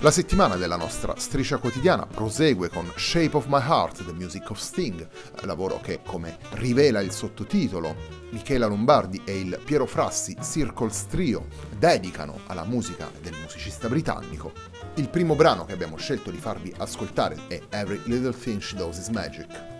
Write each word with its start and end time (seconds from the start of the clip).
La 0.00 0.12
settimana 0.12 0.54
della 0.54 0.76
nostra 0.76 1.14
striscia 1.16 1.56
quotidiana 1.56 2.06
prosegue 2.06 2.68
con 2.68 2.88
Shape 2.94 3.36
of 3.36 3.46
My 3.48 3.60
Heart, 3.60 4.04
The 4.04 4.12
Music 4.12 4.48
of 4.48 4.60
Sting, 4.60 5.08
lavoro 5.40 5.80
che, 5.80 6.02
come 6.06 6.38
rivela 6.50 7.00
il 7.00 7.10
sottotitolo, 7.10 7.96
Michela 8.30 8.66
Lombardi 8.68 9.20
e 9.24 9.40
il 9.40 9.60
Piero 9.64 9.86
Frassi 9.86 10.36
Circles 10.40 11.06
Trio 11.06 11.48
dedicano 11.76 12.38
alla 12.46 12.62
musica 12.64 13.10
del 13.20 13.34
musicista 13.42 13.88
britannico. 13.88 14.52
Il 14.94 15.08
primo 15.08 15.34
brano 15.34 15.64
che 15.64 15.72
abbiamo 15.72 15.96
scelto 15.96 16.30
di 16.30 16.38
farvi 16.38 16.72
ascoltare 16.78 17.36
è 17.48 17.60
Every 17.70 18.00
Little 18.04 18.38
Thing 18.38 18.60
She 18.60 18.76
Does 18.76 18.98
Is 18.98 19.08
Magic. 19.08 19.77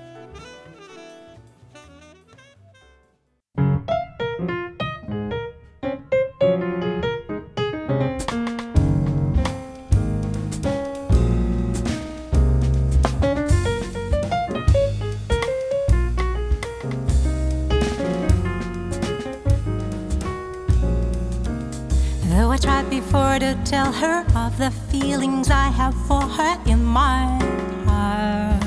Tell 23.69 23.93
her 23.93 24.25
of 24.35 24.57
the 24.57 24.71
feelings 24.91 25.51
I 25.51 25.69
have 25.69 25.95
for 26.07 26.23
her 26.23 26.59
in 26.65 26.83
my 26.83 27.39
heart. 27.85 28.65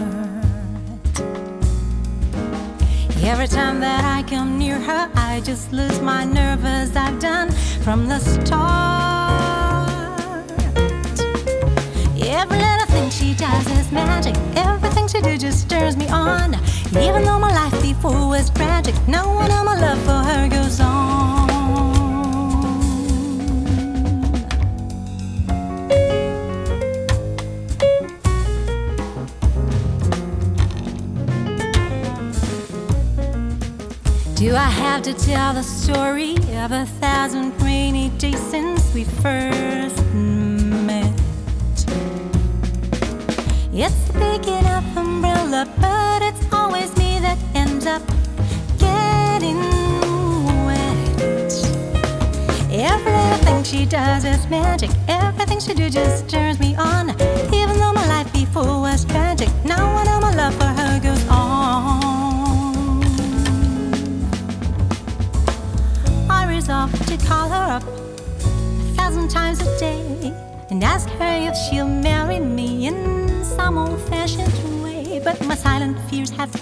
Every 3.23 3.47
time 3.47 3.79
that 3.79 4.06
I 4.06 4.22
come 4.29 4.59
near 4.59 4.79
her, 4.79 5.09
I 5.16 5.41
just 5.44 5.73
lose 5.73 6.00
my 6.01 6.23
nerve 6.23 6.63
as 6.66 6.95
I've 6.95 7.17
done 7.19 7.50
from 7.84 8.07
the 8.07 8.19
start. 8.19 8.51
Every 12.23 12.59
little 12.59 12.88
thing 12.94 13.09
she 13.09 13.33
does 13.33 13.66
is 13.79 13.91
magic. 13.91 14.35
Everything 14.56 15.07
she 15.07 15.19
do 15.22 15.35
just 15.35 15.62
stirs 15.62 15.97
me 15.97 16.07
on. 16.09 16.53
Even 16.91 17.23
though 17.23 17.39
my 17.39 17.51
life 17.51 17.81
before 17.81 18.28
was 18.28 18.51
have 34.91 35.03
to 35.03 35.13
tell 35.13 35.53
the 35.53 35.63
story 35.63 36.35
of 36.57 36.74
a 36.74 36.85
thousand 37.00 37.53
rainy 37.62 38.09
days 38.18 38.38
since 38.38 38.94
we 38.94 39.06
first 39.06 40.03
met? 40.13 41.13
It's 43.72 44.12
big 44.12 44.46
enough 44.46 44.97
umbrella, 44.97 45.66
but 45.80 46.22
it's 46.22 46.44
always 46.51 46.94
me 46.97 47.19
that 47.19 47.38
ends 47.56 47.85
up 47.85 48.01
getting 48.78 49.62
wet. 50.66 51.53
Every 52.69 53.13
little 53.13 53.46
thing 53.46 53.63
she 53.63 53.85
does 53.85 54.25
is 54.25 54.46
magic. 54.50 54.90
Everything 55.07 55.62
she 55.62 55.74
do 55.74 55.90
just 55.90 56.28
turns 56.28 56.59
me 56.59 56.75
on. 56.75 57.16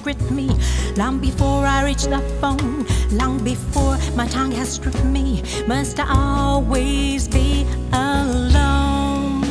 Gripped 0.09 0.31
me 0.31 0.50
long 0.96 1.20
before 1.20 1.68
I 1.68 1.84
reach 1.84 2.06
the 2.06 2.18
phone, 2.42 2.84
long 3.16 3.44
before 3.44 3.96
my 4.16 4.25
tongue 4.25 4.52
has 4.53 4.68
stripped 4.74 5.03
me. 5.03 5.44
Must 5.68 6.00
I 6.00 6.08
always 6.09 7.28
be 7.28 7.64
alone? 7.94 9.44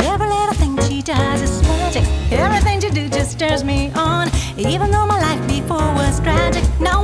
Every 0.00 0.26
little 0.26 0.54
thing 0.54 0.76
she 0.88 1.00
does 1.00 1.42
is 1.42 1.62
magic, 1.62 2.02
everything 2.32 2.80
she 2.80 2.90
do 2.90 3.08
just 3.08 3.30
stirs 3.32 3.62
me 3.62 3.92
on. 3.92 4.28
Even 4.56 4.90
though 4.90 5.06
my 5.06 5.20
life 5.20 5.46
before 5.46 5.88
was 5.94 6.18
tragic, 6.18 6.64
no 6.80 6.97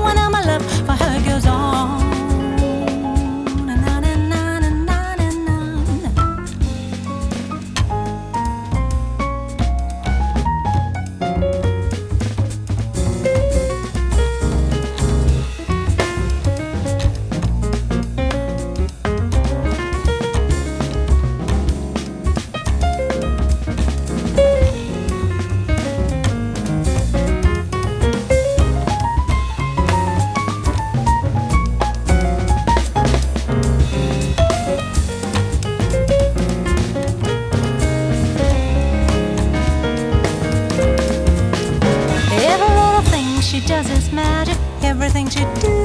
magic. 44.34 44.58
Everything 44.82 45.26
she 45.34 45.44
do 45.64 45.76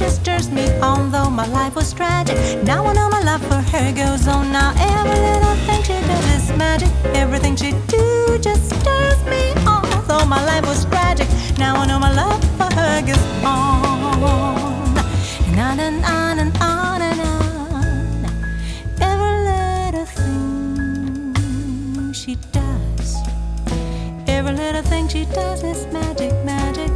just 0.00 0.24
turns 0.24 0.48
me 0.50 0.66
on, 0.90 1.10
though 1.14 1.30
my 1.40 1.46
life 1.58 1.74
was 1.80 1.88
tragic. 2.00 2.36
Now 2.70 2.80
I 2.90 2.92
know 2.98 3.08
my 3.16 3.22
love 3.30 3.42
for 3.50 3.62
her 3.72 3.88
goes 4.02 4.24
on. 4.34 4.44
Now 4.58 4.70
every 4.92 5.18
little 5.28 5.56
thing 5.66 5.82
she 5.88 5.96
does 6.10 6.26
is 6.36 6.46
magic. 6.64 6.90
Everything 7.22 7.54
she 7.62 7.70
do 7.94 8.04
just 8.46 8.66
turns 8.86 9.22
me 9.32 9.42
on, 9.74 9.86
though 10.08 10.26
my 10.34 10.42
life 10.50 10.66
was 10.70 10.80
tragic. 10.92 11.28
Now 11.64 11.72
I 11.82 11.84
know 11.90 11.98
my 12.06 12.12
love 12.22 12.42
for 12.58 12.70
her 12.78 12.96
goes 13.10 13.28
on. 13.44 13.64
And 15.50 15.58
on 15.66 15.78
and 15.86 16.00
on 16.20 16.36
and 16.42 16.52
on 16.72 17.00
and 17.10 17.20
on. 17.32 18.24
Every 19.10 19.34
little 19.50 20.08
thing 20.18 22.12
she 22.20 22.32
does, 22.58 23.08
every 24.36 24.54
little 24.62 24.82
thing 24.90 25.04
she 25.08 25.24
does 25.38 25.62
is 25.62 25.80
magic, 25.92 26.32
magic. 26.44 26.90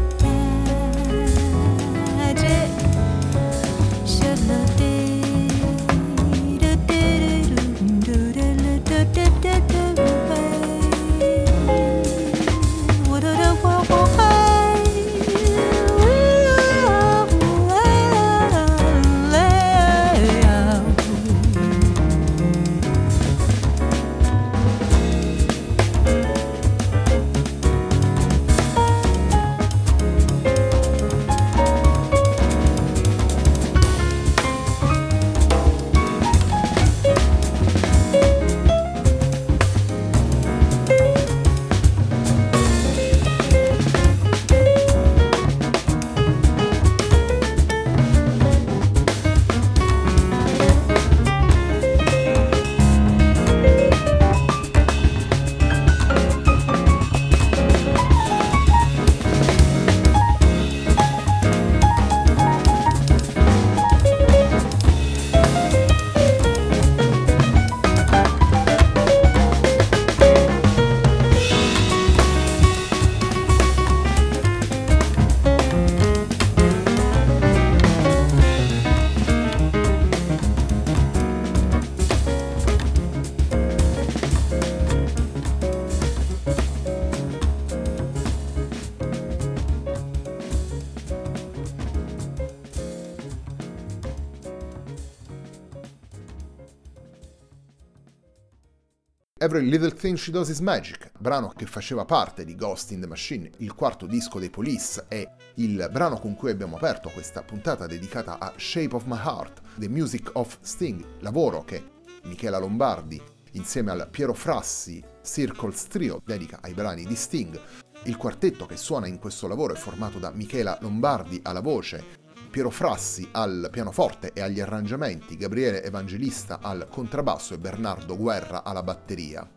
Every 99.40 99.68
Little 99.68 99.92
Thing 99.92 100.16
She 100.16 100.32
Does 100.32 100.48
Is 100.48 100.58
Magic, 100.58 101.12
brano 101.16 101.52
che 101.56 101.64
faceva 101.64 102.04
parte 102.04 102.44
di 102.44 102.56
Ghost 102.56 102.90
in 102.90 103.00
the 103.00 103.06
Machine, 103.06 103.48
il 103.58 103.72
quarto 103.72 104.06
disco 104.06 104.40
dei 104.40 104.50
Police, 104.50 105.04
e 105.06 105.28
il 105.54 105.88
brano 105.92 106.18
con 106.18 106.34
cui 106.34 106.50
abbiamo 106.50 106.74
aperto 106.74 107.08
questa 107.10 107.42
puntata 107.42 107.86
dedicata 107.86 108.40
a 108.40 108.52
Shape 108.56 108.96
of 108.96 109.04
My 109.04 109.16
Heart, 109.16 109.60
The 109.76 109.88
Music 109.88 110.30
of 110.32 110.58
Sting, 110.60 111.20
lavoro 111.20 111.62
che 111.62 111.84
Michela 112.24 112.58
Lombardi 112.58 113.22
insieme 113.52 113.92
al 113.92 114.08
Piero 114.10 114.34
Frassi 114.34 115.00
Circles 115.22 115.86
Trio 115.86 116.20
dedica 116.24 116.58
ai 116.60 116.74
brani 116.74 117.04
di 117.04 117.14
Sting. 117.14 117.60
Il 118.04 118.16
quartetto 118.16 118.66
che 118.66 118.76
suona 118.76 119.06
in 119.06 119.20
questo 119.20 119.46
lavoro 119.46 119.72
è 119.72 119.76
formato 119.76 120.18
da 120.18 120.32
Michela 120.32 120.76
Lombardi 120.80 121.38
alla 121.44 121.60
voce, 121.60 122.17
Piero 122.50 122.70
Frassi 122.70 123.28
al 123.32 123.68
pianoforte 123.70 124.32
e 124.32 124.40
agli 124.40 124.58
arrangiamenti, 124.58 125.36
Gabriele 125.36 125.84
Evangelista 125.84 126.60
al 126.62 126.88
contrabbasso 126.90 127.52
e 127.52 127.58
Bernardo 127.58 128.16
Guerra 128.16 128.64
alla 128.64 128.82
batteria. 128.82 129.48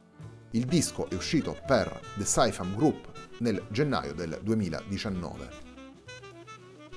Il 0.51 0.65
disco 0.65 1.09
è 1.09 1.15
uscito 1.15 1.57
per 1.65 1.99
The 2.17 2.25
Saifam 2.25 2.75
Group 2.75 3.09
nel 3.39 3.65
gennaio 3.69 4.13
del 4.13 4.39
2019. 4.43 5.69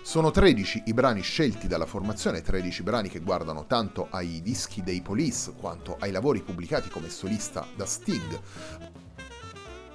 Sono 0.02 0.32
13 0.32 0.82
i 0.87 0.93
brani 0.93 1.23
scelti 1.23 1.69
dalla 1.69 1.87
formazione, 1.87 2.43
13 2.43 2.82
brani 2.82 3.08
che 3.08 3.20
guardano 3.20 3.67
tanto 3.67 4.08
ai 4.11 4.43
dischi 4.43 4.82
dei 4.82 5.00
Police 5.00 5.52
quanto 5.58 5.97
ai 6.00 6.11
lavori 6.11 6.43
pubblicati 6.43 6.88
come 6.90 7.08
solista 7.08 7.67
da 7.76 7.87
Sting. 7.87 8.40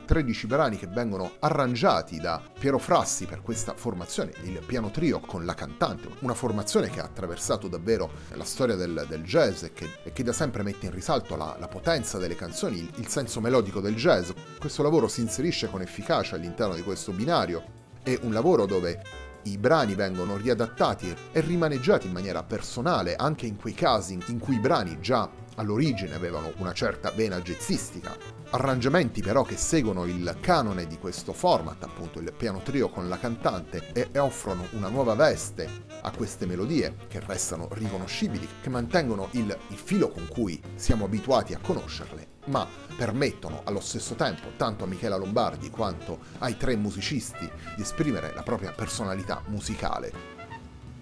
13 0.09 0.47
brani 0.47 0.75
che 0.75 0.88
vengono 0.88 1.33
arrangiati 1.38 2.19
da 2.19 2.41
Piero 2.57 2.79
Frassi 2.79 3.27
per 3.27 3.44
questa 3.44 3.75
formazione, 3.75 4.31
il 4.41 4.59
piano 4.65 4.89
trio 4.89 5.19
con 5.19 5.45
la 5.45 5.53
cantante, 5.53 6.09
una 6.21 6.33
formazione 6.33 6.89
che 6.89 7.00
ha 7.00 7.03
attraversato 7.03 7.67
davvero 7.67 8.09
la 8.33 8.44
storia 8.44 8.73
del, 8.73 9.06
del 9.07 9.21
jazz 9.21 9.61
e 9.61 9.71
che, 9.71 9.88
e 10.01 10.11
che, 10.11 10.23
da 10.23 10.33
sempre 10.33 10.63
mette 10.63 10.88
in 10.88 10.94
risalto 10.94 11.35
la, 11.35 11.56
la 11.59 11.67
potenza 11.67 12.17
delle 12.17 12.33
canzoni, 12.33 12.79
il, 12.79 12.91
il 12.95 13.07
senso 13.07 13.39
melodico 13.39 13.81
del 13.81 13.94
jazz. 13.94 14.31
Questo 14.57 14.81
lavoro 14.81 15.07
si 15.07 15.21
inserisce 15.21 15.69
con 15.69 15.83
efficacia 15.83 16.38
all'interno 16.38 16.73
di 16.73 16.81
questo 16.81 17.11
binario, 17.11 17.63
è 18.01 18.17
un 18.23 18.33
lavoro 18.33 18.65
dove 18.65 19.00
i 19.44 19.59
brani 19.59 19.94
vengono 19.94 20.38
riadattati 20.38 21.15
e 21.31 21.39
rimaneggiati 21.41 22.07
in 22.07 22.13
maniera 22.13 22.41
personale 22.41 23.15
anche 23.15 23.45
in 23.45 23.57
quei 23.57 23.75
casi 23.75 24.17
in 24.25 24.39
cui 24.39 24.56
i 24.56 24.59
brani 24.59 25.00
già 25.00 25.29
all'origine 25.59 26.15
avevano 26.15 26.53
una 26.57 26.73
certa 26.73 27.11
vena 27.11 27.39
jazzistica. 27.41 28.17
Arrangiamenti 28.51 29.21
però 29.21 29.44
che 29.44 29.57
seguono 29.57 30.06
il 30.06 30.38
canone 30.39 30.88
di 30.88 30.97
questo 30.97 31.33
format, 31.33 31.83
appunto 31.83 32.19
il 32.19 32.33
piano 32.35 32.61
trio 32.61 32.89
con 32.89 33.07
la 33.07 33.19
cantante, 33.19 33.91
e, 33.94 34.17
offrono 34.17 34.67
una 34.71 34.88
nuova 34.88 35.13
veste 35.13 35.85
a 36.01 36.11
queste 36.11 36.45
melodie 36.45 36.95
che 37.07 37.19
restano 37.19 37.67
riconoscibili, 37.71 38.47
che 38.61 38.69
mantengono 38.69 39.27
il, 39.31 39.56
il 39.67 39.77
filo 39.77 40.09
con 40.09 40.27
cui 40.27 40.59
siamo 40.75 41.06
abituati 41.06 41.53
a 41.53 41.59
conoscerle, 41.61 42.27
ma 42.45 42.65
permettono 42.95 43.61
allo 43.65 43.81
stesso 43.81 44.15
tempo 44.15 44.53
tanto 44.56 44.85
a 44.85 44.88
Michela 44.88 45.17
Lombardi 45.17 45.69
quanto 45.69 46.19
ai 46.39 46.57
tre 46.57 46.75
musicisti 46.75 47.50
di 47.75 47.81
esprimere 47.81 48.33
la 48.33 48.44
propria 48.44 48.71
personalità 48.71 49.44
musicale. 49.47 50.38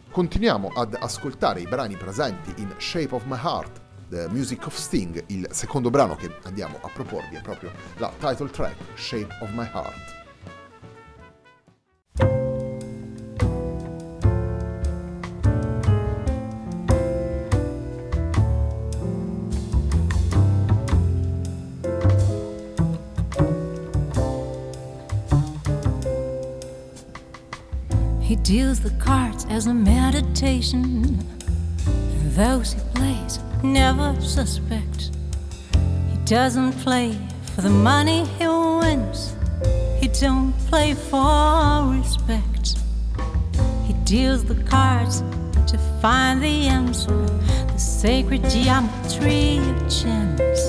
Continuiamo 0.09 0.69
ad 0.69 0.97
ascoltare 0.99 1.61
i 1.61 1.67
brani 1.67 1.95
presenti 1.95 2.61
in 2.61 2.73
Shape 2.79 3.13
of 3.13 3.23
My 3.25 3.37
Heart 3.37 3.85
The 4.09 4.29
Music 4.29 4.65
of 4.65 4.73
Sting, 4.73 5.21
il 5.27 5.47
secondo 5.51 5.89
brano 5.89 6.15
che 6.15 6.31
andiamo 6.43 6.79
a 6.81 6.89
proporvi 6.93 7.35
è 7.35 7.41
proprio 7.41 7.71
la 7.97 8.11
title 8.19 8.49
track 8.49 8.75
Shape 8.95 9.27
of 9.41 9.49
My 9.51 9.65
Heart. 9.65 10.15
He 28.21 28.37
deals 28.37 28.79
the 28.79 28.91
cards 28.99 29.45
as 29.49 29.67
a 29.67 29.73
meditation. 29.73 31.17
Those 32.35 32.73
he 32.73 32.81
plays 32.93 33.39
never 33.63 34.19
suspect. 34.21 35.11
He 36.11 36.17
doesn't 36.25 36.73
play 36.73 37.17
for 37.55 37.61
the 37.61 37.69
money 37.69 38.25
he 38.37 38.47
wins. 38.47 39.35
He 39.99 40.07
don't 40.07 40.53
play 40.69 40.93
for 40.93 41.91
respect. 41.91 42.77
He 43.85 43.93
deals 44.03 44.43
the 44.43 44.61
cards 44.63 45.21
to 45.71 45.77
find 46.01 46.41
the 46.41 46.67
answer, 46.67 47.25
the 47.25 47.77
sacred 47.77 48.49
geometry 48.49 49.57
of 49.57 49.77
chance, 49.89 50.61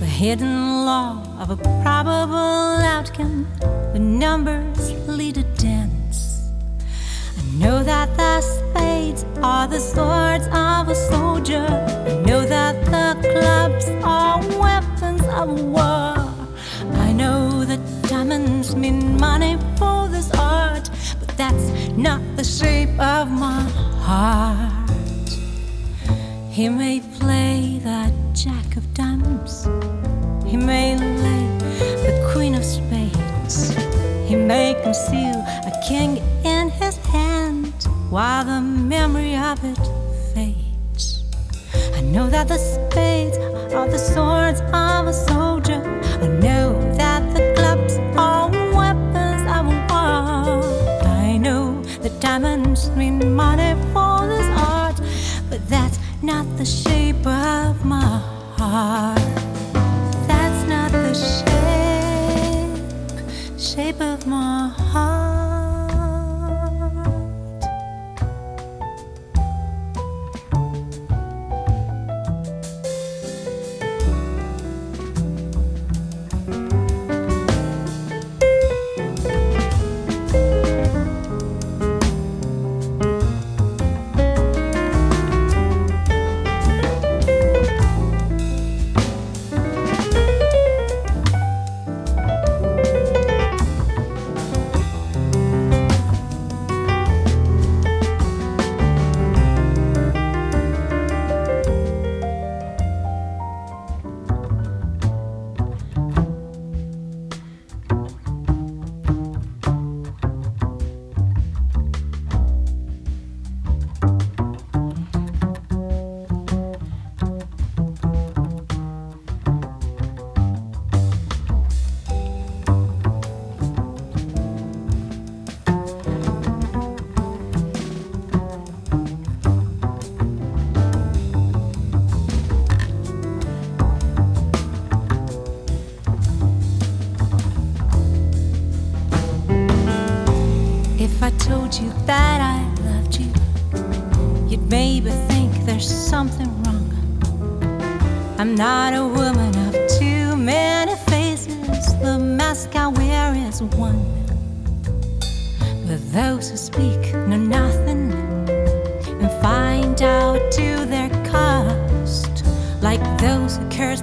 the 0.00 0.06
hidden 0.06 0.84
law 0.84 1.22
of 1.38 1.50
a 1.50 1.56
probable 1.82 2.84
outcome. 2.94 3.46
The 3.92 3.98
numbers 3.98 4.92
lead 5.08 5.38
a 5.38 5.44
dance. 5.56 5.97
Know 7.58 7.82
that 7.82 8.16
the 8.16 8.40
spades 8.40 9.24
are 9.42 9.66
the 9.66 9.80
swords 9.80 10.46
of 10.46 10.88
a 10.88 10.94
soldier. 10.94 11.66
I 12.06 12.14
know 12.24 12.46
that 12.46 12.76
the 12.84 13.28
clubs 13.28 13.88
are 14.04 14.38
weapons 14.60 15.24
of 15.26 15.60
war. 15.64 16.14
I 17.06 17.12
know 17.12 17.64
that 17.64 17.80
diamonds 18.02 18.76
mean 18.76 19.18
money 19.18 19.58
for 19.76 20.06
this 20.08 20.30
art, 20.38 20.88
but 21.18 21.36
that's 21.36 21.70
not 21.96 22.20
the 22.36 22.44
shape 22.44 22.96
of 23.00 23.28
my 23.28 23.62
heart. 24.06 25.28
He 26.52 26.68
may 26.68 27.00
play 27.18 27.80
the 27.82 28.12
jack 28.34 28.76
of 28.76 28.94
diamonds, 28.94 29.66
he 30.46 30.56
may 30.56 30.96
lay 30.96 31.46
the 32.06 32.30
queen 32.32 32.54
of 32.54 32.64
spades, 32.64 33.74
he 34.28 34.36
may 34.36 34.74
conceal 34.84 35.38
a 35.66 35.72
king 35.88 36.22
while 38.10 38.42
the 38.42 38.60
memory 38.60 39.36
of 39.36 39.62
it 39.62 39.78
fades. 40.32 41.24
I 41.94 42.00
know 42.00 42.28
that 42.30 42.48
the 42.48 42.56
spades 42.56 43.36
are 43.74 43.86
the 43.86 43.98
swords 43.98 44.60
of 44.72 45.06
a 45.06 45.12
soldier. 45.12 45.82
I 46.22 46.26
know 46.26 46.72
that 46.94 47.34
the 47.34 47.52
clubs 47.54 47.98
are 48.16 48.48
weapons 48.74 49.42
of 49.56 49.66
war. 49.90 50.64
I 51.06 51.36
know 51.36 51.82
that 52.00 52.18
diamonds 52.20 52.90
mean 52.92 53.34
money 53.34 53.74
for 53.92 54.26
this 54.26 54.46
art, 54.58 54.98
but 55.50 55.60
that's 55.68 55.98
not 56.22 56.46
the 56.56 56.64
shape 56.64 57.26
of 57.26 57.84
my 57.84 58.22
heart. 58.56 59.18
That's 60.26 60.66
not 60.66 60.92
the 60.92 61.14
shape, 61.14 62.80
shape 63.58 64.00
of 64.00 64.26
my 64.26 64.68
heart. 64.68 64.77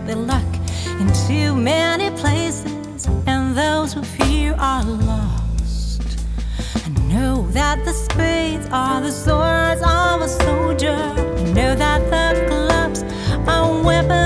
Their 0.06 0.16
luck 0.16 0.46
in 1.00 1.12
too 1.28 1.56
many 1.56 2.10
places, 2.12 3.08
and 3.26 3.58
those 3.58 3.94
who 3.94 4.04
fear 4.04 4.56
are 4.60 4.84
lost. 4.84 6.02
I 6.86 6.90
know 7.10 7.48
that 7.52 7.84
the 7.86 7.94
spades 7.94 8.68
are 8.72 9.02
the 9.02 9.12
swords 9.12 9.82
of 9.82 10.22
a 10.22 10.28
soldier. 10.28 10.96
I 10.96 11.44
know 11.54 11.76
that 11.76 12.02
the 12.14 12.46
gloves 12.48 13.04
are 13.48 13.84
weapons 13.84 14.25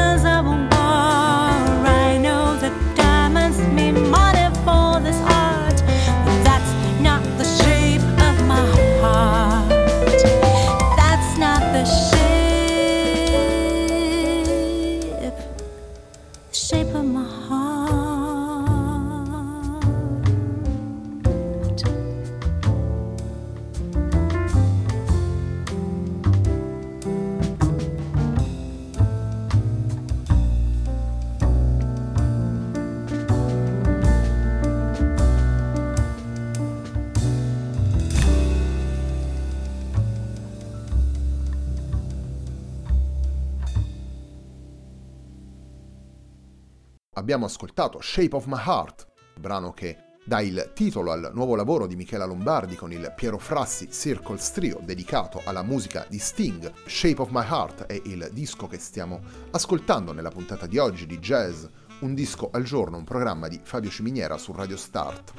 abbiamo 47.32 47.46
ascoltato 47.46 48.02
Shape 48.02 48.36
of 48.36 48.46
My 48.48 48.58
Heart, 48.58 49.08
brano 49.40 49.72
che 49.72 49.98
dà 50.26 50.42
il 50.42 50.72
titolo 50.74 51.12
al 51.12 51.30
nuovo 51.36 51.56
lavoro 51.56 51.86
di 51.86 51.96
Michela 51.96 52.26
Lombardi 52.26 52.76
con 52.76 52.92
il 52.92 53.14
Piero 53.16 53.38
Frassi 53.38 53.92
Circles 53.92 54.52
Trio 54.52 54.80
dedicato 54.82 55.40
alla 55.46 55.62
musica 55.62 56.08
di 56.10 56.18
Sting. 56.18 56.74
Shape 56.88 57.22
of 57.22 57.30
My 57.30 57.44
Heart 57.44 57.86
è 57.86 58.02
il 58.06 58.30
disco 58.34 58.66
che 58.66 58.80
stiamo 58.80 59.22
ascoltando 59.52 60.12
nella 60.12 60.32
puntata 60.32 60.66
di 60.66 60.80
oggi 60.80 61.06
di 61.06 61.20
Jazz, 61.20 61.66
un 62.00 62.16
disco 62.16 62.50
al 62.52 62.64
giorno, 62.64 62.98
un 62.98 63.04
programma 63.04 63.48
di 63.48 63.60
Fabio 63.62 63.92
Ciminiera 63.92 64.36
su 64.40 64.52
Radio 64.52 64.76
Start. 64.76 65.34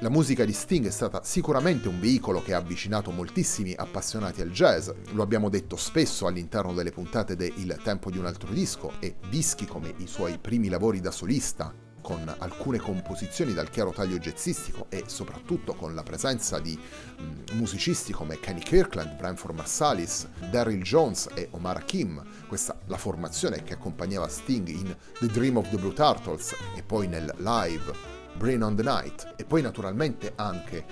La 0.00 0.08
musica 0.08 0.44
di 0.44 0.52
Sting 0.52 0.86
è 0.86 0.90
stata 0.90 1.22
sicuramente 1.22 1.88
un 1.88 2.00
veicolo 2.00 2.42
che 2.42 2.54
ha 2.54 2.58
avvicinato 2.58 3.10
moltissimi 3.12 3.72
appassionati 3.72 4.40
al 4.40 4.50
jazz, 4.50 4.90
lo 5.12 5.22
abbiamo 5.22 5.48
detto 5.48 5.76
spesso 5.76 6.26
all'interno 6.26 6.74
delle 6.74 6.90
puntate 6.90 7.36
de 7.36 7.52
Il 7.56 7.78
tempo 7.84 8.10
di 8.10 8.18
un 8.18 8.26
altro 8.26 8.52
disco 8.52 8.92
e 8.98 9.14
dischi 9.28 9.64
come 9.64 9.94
i 9.98 10.08
suoi 10.08 10.38
primi 10.38 10.68
lavori 10.68 11.00
da 11.00 11.12
solista, 11.12 11.72
con 12.02 12.34
alcune 12.38 12.78
composizioni 12.78 13.54
dal 13.54 13.70
chiaro 13.70 13.92
taglio 13.92 14.18
jazzistico 14.18 14.86
e 14.88 15.04
soprattutto 15.06 15.74
con 15.74 15.94
la 15.94 16.02
presenza 16.02 16.58
di 16.58 16.76
mm, 16.76 17.56
musicisti 17.56 18.12
come 18.12 18.40
Kenny 18.40 18.60
Kirkland, 18.60 19.16
Branford 19.16 19.54
Marsalis, 19.54 20.26
Daryl 20.50 20.82
Jones 20.82 21.28
e 21.32 21.48
Omar 21.52 21.76
Hakim, 21.76 22.22
questa 22.48 22.76
la 22.86 22.98
formazione 22.98 23.62
che 23.62 23.74
accompagnava 23.74 24.28
Sting 24.28 24.68
in 24.68 24.94
The 25.20 25.28
Dream 25.28 25.56
of 25.56 25.70
the 25.70 25.76
Blue 25.76 25.94
Turtles 25.94 26.54
e 26.76 26.82
poi 26.82 27.06
nel 27.06 27.32
live 27.38 28.20
Brain 28.36 28.62
on 28.62 28.76
the 28.76 28.82
Night 28.82 29.34
e 29.36 29.44
poi 29.44 29.62
naturalmente 29.62 30.32
anche 30.36 30.84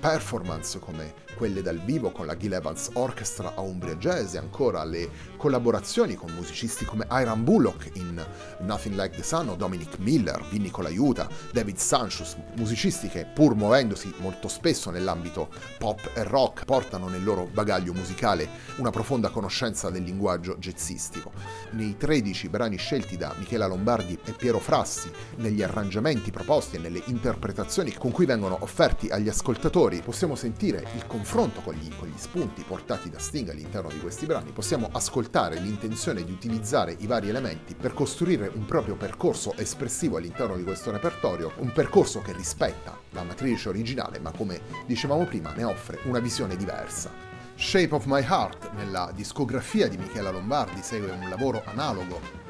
performance 0.00 0.78
come 0.78 1.14
quelle 1.36 1.62
dal 1.62 1.80
vivo 1.80 2.10
con 2.10 2.26
la 2.26 2.36
Gil 2.36 2.52
Evans 2.52 2.90
Orchestra 2.92 3.54
a 3.54 3.60
Umbria 3.60 3.96
Jazz 3.96 4.34
e 4.34 4.38
ancora 4.38 4.84
le 4.84 5.08
collaborazioni 5.36 6.14
con 6.14 6.30
musicisti 6.32 6.84
come 6.84 7.06
Iron 7.12 7.42
Bullock 7.42 7.90
in 7.94 8.24
Nothing 8.60 8.94
Like 8.94 9.16
the 9.16 9.22
Sun 9.22 9.48
o 9.48 9.56
Dominic 9.56 9.98
Miller, 9.98 10.40
Vinny 10.50 10.70
Colaiuta, 10.70 11.28
David 11.52 11.76
Sanchez, 11.78 12.36
musicisti 12.56 13.08
che 13.08 13.26
pur 13.26 13.54
muovendosi 13.54 14.12
molto 14.18 14.48
spesso 14.48 14.90
nell'ambito 14.90 15.48
pop 15.78 16.10
e 16.14 16.22
rock 16.22 16.64
portano 16.64 17.08
nel 17.08 17.24
loro 17.24 17.48
bagaglio 17.52 17.92
musicale 17.92 18.48
una 18.76 18.90
profonda 18.90 19.30
conoscenza 19.30 19.90
del 19.90 20.02
linguaggio 20.02 20.56
jazzistico. 20.58 21.32
Nei 21.70 21.96
13 21.96 22.48
brani 22.48 22.76
scelti 22.76 23.16
da 23.16 23.34
Michela 23.38 23.66
Lombardi 23.66 24.18
e 24.24 24.32
Piero 24.32 24.58
Frassi, 24.58 25.10
negli 25.36 25.62
arrangiamenti 25.62 26.30
proposti 26.30 26.76
e 26.76 26.78
nelle 26.78 27.02
interpretazioni 27.06 27.92
con 27.94 28.10
cui 28.10 28.26
vengono 28.26 28.58
offerti 28.60 29.08
agli 29.08 29.28
ascoltatori, 29.28 30.02
possiamo 30.02 30.34
sentire 30.34 30.86
il 30.94 31.06
confronto 31.06 31.20
confronto 31.22 31.60
con 31.60 31.74
gli, 31.74 31.88
con 31.96 32.08
gli 32.08 32.18
spunti 32.18 32.64
portati 32.64 33.08
da 33.08 33.20
Sting 33.20 33.48
all'interno 33.48 33.88
di 33.88 34.00
questi 34.00 34.26
brani, 34.26 34.50
possiamo 34.50 34.88
ascoltare 34.90 35.60
l'intenzione 35.60 36.24
di 36.24 36.32
utilizzare 36.32 36.96
i 36.98 37.06
vari 37.06 37.28
elementi 37.28 37.76
per 37.76 37.94
costruire 37.94 38.50
un 38.52 38.64
proprio 38.64 38.96
percorso 38.96 39.54
espressivo 39.56 40.16
all'interno 40.16 40.56
di 40.56 40.64
questo 40.64 40.90
repertorio, 40.90 41.52
un 41.58 41.70
percorso 41.70 42.22
che 42.22 42.32
rispetta 42.32 42.98
la 43.10 43.22
matrice 43.22 43.68
originale, 43.68 44.18
ma 44.18 44.32
come 44.32 44.62
dicevamo 44.84 45.24
prima 45.24 45.52
ne 45.52 45.62
offre 45.62 46.00
una 46.06 46.18
visione 46.18 46.56
diversa. 46.56 47.12
Shape 47.54 47.94
of 47.94 48.06
My 48.06 48.22
Heart, 48.22 48.72
nella 48.72 49.12
discografia 49.14 49.86
di 49.86 49.98
Michela 49.98 50.32
Lombardi, 50.32 50.82
segue 50.82 51.12
un 51.12 51.28
lavoro 51.28 51.62
analogo 51.66 52.41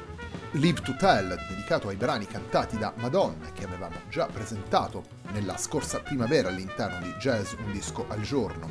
Live 0.57 0.81
to 0.81 0.95
Tell, 0.95 1.35
dedicato 1.49 1.87
ai 1.87 1.95
brani 1.95 2.27
cantati 2.27 2.77
da 2.77 2.93
Madonna, 2.97 3.51
che 3.53 3.63
avevamo 3.63 3.95
già 4.07 4.27
presentato 4.27 5.03
nella 5.31 5.57
scorsa 5.57 5.99
primavera 5.99 6.49
all'interno 6.49 6.99
di 6.99 7.11
Jazz 7.13 7.53
Un 7.53 7.71
disco 7.71 8.05
al 8.07 8.21
giorno. 8.21 8.69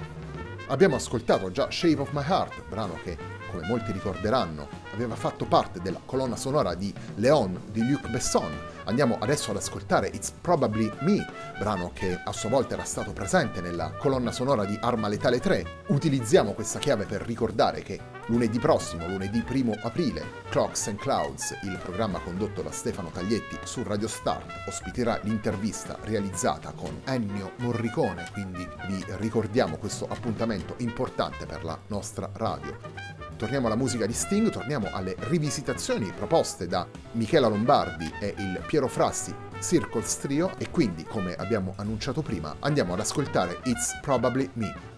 Abbiamo 0.69 0.95
ascoltato 0.95 1.51
già 1.51 1.73
Shape 1.73 2.01
of 2.01 2.13
My 2.13 2.23
Heart, 2.25 2.69
brano 2.69 2.97
che, 3.03 3.19
come 3.53 3.67
molti 3.67 3.93
ricorderanno, 3.93 4.67
aveva 4.95 5.15
fatto 5.15 5.45
parte 5.45 5.81
della 5.81 6.01
colonna 6.05 6.37
sonora 6.37 6.75
di 6.75 6.93
Leon 7.17 7.61
di 7.71 7.87
Luc 7.87 8.09
Besson, 8.09 8.71
Andiamo 8.85 9.17
adesso 9.21 9.51
ad 9.51 9.59
ascoltare 9.59 10.09
It's 10.09 10.33
Probably 10.33 10.91
Me, 11.01 11.25
brano 11.59 11.93
che 11.95 12.21
a 12.23 12.33
sua 12.33 12.49
volta 12.49 12.75
era 12.75 12.85
stato 12.85 13.13
presente 13.13 13.61
nella 13.61 13.93
colonna 13.93 14.33
sonora 14.33 14.65
di 14.65 14.77
Arma 14.81 15.07
Letale 15.07 15.39
3. 15.39 15.85
Utilizziamo 15.89 16.53
questa 16.53 16.81
chiave 16.81 17.05
per 17.05 17.23
ricordare 17.23 17.83
che 17.83 18.01
lunedì 18.27 18.59
prossimo, 18.59 19.07
lunedì 19.07 19.45
1 19.49 19.79
aprile, 19.83 20.25
Clocks 20.49 20.89
and 20.89 20.99
Clouds, 20.99 21.57
il 21.63 21.79
programma 21.81 22.19
condotto 22.19 22.63
da 22.63 22.73
Stefano 22.73 23.11
Taglietti 23.11 23.57
su 23.63 23.85
Radio 23.85 24.09
Start, 24.09 24.67
ospiterà 24.67 25.21
l'intervista 25.23 25.97
realizzata 26.03 26.73
con 26.73 27.03
Ennio 27.05 27.53
Morricone, 27.59 28.29
quindi 28.33 28.67
vi 28.89 29.05
ricordiamo 29.19 29.77
questo 29.77 30.09
appuntamento 30.09 30.75
importante 30.79 31.47
per 31.47 31.65
la 31.65 31.79
nostra 31.87 32.29
radio 32.33 33.12
torniamo 33.43 33.67
alla 33.67 33.75
musica 33.75 34.07
di 34.07 34.13
Sting, 34.13 34.51
torniamo 34.51 34.89
alle 34.93 35.17
rivisitazioni 35.19 36.13
proposte 36.17 36.69
da 36.69 36.87
Michela 37.15 37.49
Lombardi 37.49 38.09
e 38.21 38.37
il 38.39 38.63
Piero 38.65 38.87
Frassi 38.87 39.35
Circles 39.61 40.19
Trio 40.19 40.53
e 40.59 40.71
quindi, 40.71 41.03
come 41.03 41.35
abbiamo 41.35 41.75
annunciato 41.77 42.23
prima, 42.23 42.55
andiamo 42.61 42.93
ad 42.93 43.01
ascoltare 43.01 43.59
It's 43.65 43.99
Probably 44.01 44.49
Me. 44.53 44.92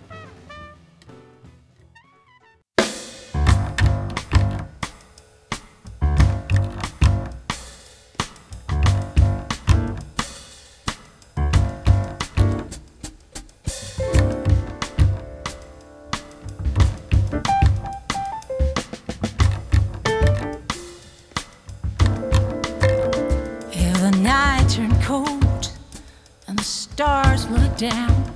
Down 27.76 28.32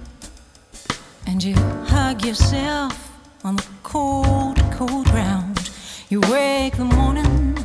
and 1.27 1.43
you 1.45 1.55
hug 1.87 2.25
yourself 2.25 3.13
on 3.45 3.57
the 3.57 3.67
cold, 3.83 4.59
cold 4.73 5.07
ground. 5.07 5.71
You 6.09 6.21
wake 6.23 6.77
the 6.77 6.85
morning 6.85 7.57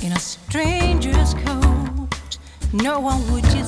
in 0.00 0.12
a 0.12 0.18
stranger's 0.18 1.34
coat. 1.34 2.38
No 2.72 2.98
one 2.98 3.30
would 3.32 3.44
you 3.52 3.64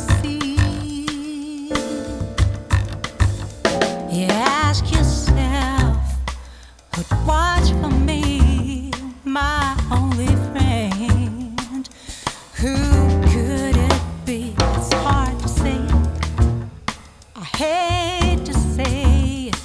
I 17.38 17.45
hate 17.45 18.47
to 18.47 18.55
say 18.55 19.49
it, 19.49 19.61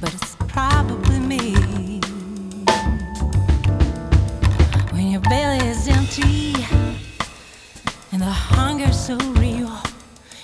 but 0.00 0.12
it's 0.12 0.34
probably 0.48 1.20
me. 1.20 1.54
When 4.90 5.06
your 5.06 5.20
belly 5.20 5.64
is 5.68 5.86
empty 5.86 6.54
and 8.10 8.20
the 8.20 8.24
hunger's 8.24 8.98
so 8.98 9.16
real, 9.34 9.72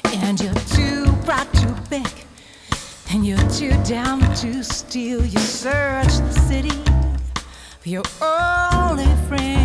and 0.04 0.40
you're 0.40 0.54
too 0.70 1.06
proud 1.24 1.52
to 1.54 1.76
beg, 1.90 2.06
and 3.10 3.26
you're 3.26 3.50
too 3.50 3.74
down 3.82 4.20
to 4.36 4.62
steal, 4.62 5.24
you 5.24 5.40
search 5.40 6.16
the 6.18 6.32
city 6.32 6.80
for 7.80 7.88
your 7.88 8.04
only 8.22 9.12
friend. 9.26 9.57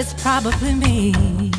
it's 0.00 0.14
probably 0.14 0.74
me. 0.74 1.49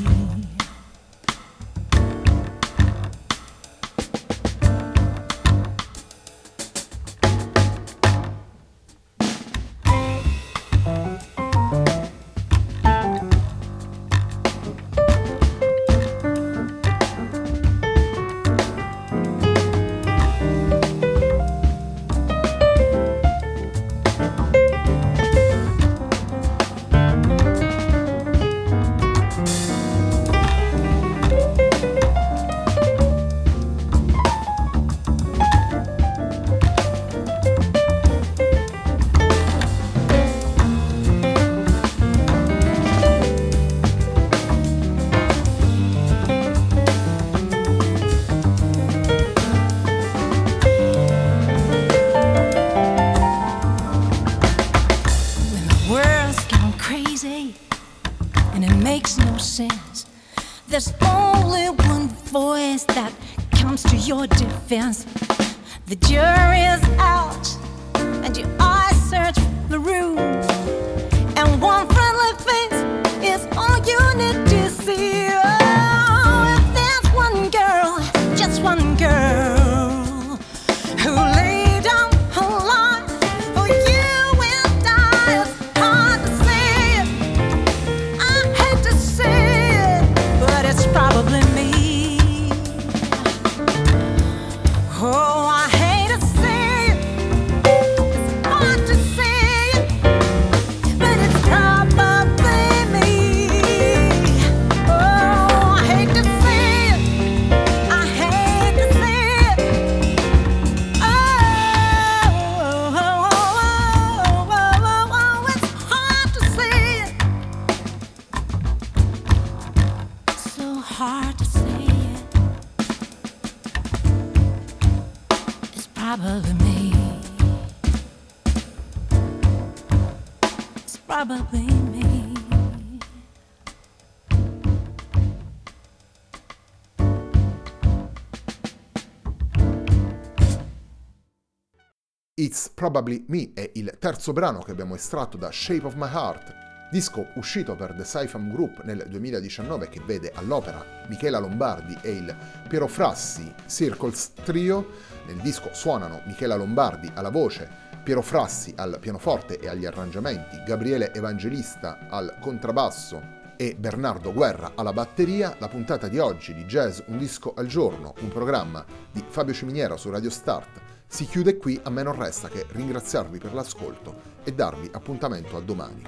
Probably 142.82 143.26
Me 143.28 143.52
è 143.54 143.70
il 143.76 143.96
terzo 144.00 144.34
brano 144.34 144.58
che 144.63 144.72
abbiamo 144.72 144.96
estratto 144.96 145.38
da 145.38 145.52
Shape 145.52 145.86
of 145.86 145.94
My 145.94 146.10
Heart, 146.12 146.89
disco 146.89 147.28
uscito 147.36 147.76
per 147.76 147.94
The 147.94 148.04
Syphon 148.04 148.50
Group 148.50 148.82
nel 148.82 149.06
2019 149.08 149.88
che 149.88 150.02
vede 150.04 150.32
all'opera 150.34 150.84
Michela 151.08 151.38
Lombardi 151.38 151.96
e 152.02 152.10
il 152.10 152.36
Piero 152.67 152.88
Frassi 152.88 153.54
Circles 153.67 154.34
Trio. 154.44 154.94
Nel 155.28 155.36
disco 155.41 155.70
suonano 155.74 156.24
Michela 156.26 156.56
Lombardi 156.56 157.08
alla 157.13 157.30
voce, 157.30 157.70
Piero 158.02 158.24
Frassi 158.24 158.74
al 158.76 158.98
pianoforte 159.00 159.60
e 159.60 159.67
agli 159.70 159.86
arrangiamenti, 159.86 160.63
Gabriele 160.65 161.13
Evangelista 161.13 162.08
al 162.10 162.38
contrabbasso 162.39 163.22
e 163.58 163.76
Bernardo 163.78 164.34
Guerra 164.34 164.72
alla 164.74 164.91
batteria, 164.91 165.56
la 165.60 165.67
puntata 165.67 166.08
di 166.08 166.17
oggi 166.17 166.56
di 166.56 166.65
Jazz 166.65 167.02
Un 167.06 167.20
disco 167.20 167.54
al 167.56 167.67
giorno, 167.67 168.15
un 168.22 168.30
programma 168.30 168.84
di 169.12 169.24
Fabio 169.28 169.54
Ciminiera 169.54 169.98
su 169.98 170.10
Radio 170.10 170.32
Start 170.32 170.90
si 171.13 171.26
chiude 171.26 171.58
qui, 171.58 171.78
a 171.84 171.89
me 171.89 172.04
non 172.04 172.15
resta 172.15 172.47
che 172.47 172.65
ringraziarvi 172.69 173.38
per 173.38 173.54
l'ascolto 173.54 174.15
e 174.45 174.54
darvi 174.54 174.89
appuntamento 174.93 175.58
a 175.58 175.60
domani. 175.60 176.08